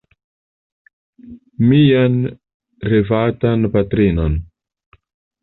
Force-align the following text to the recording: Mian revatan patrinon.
Mian 1.67 2.15
revatan 2.95 3.61
patrinon. 3.77 4.33